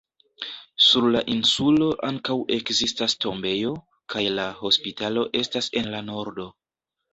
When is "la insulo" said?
1.15-1.89